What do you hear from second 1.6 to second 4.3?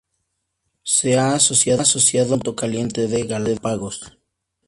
al punto caliente de Galápagos.